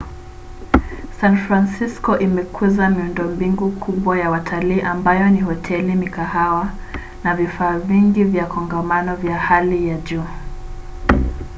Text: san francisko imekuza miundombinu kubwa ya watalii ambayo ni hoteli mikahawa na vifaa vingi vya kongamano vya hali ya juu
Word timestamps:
san 1.19 1.33
francisko 1.45 2.11
imekuza 2.19 2.89
miundombinu 2.89 3.71
kubwa 3.71 4.17
ya 4.19 4.29
watalii 4.29 4.81
ambayo 4.81 5.29
ni 5.29 5.41
hoteli 5.41 5.95
mikahawa 5.95 6.71
na 7.23 7.35
vifaa 7.35 7.77
vingi 7.79 8.23
vya 8.23 8.45
kongamano 8.45 9.15
vya 9.15 9.37
hali 9.37 9.87
ya 9.89 9.97
juu 9.97 10.23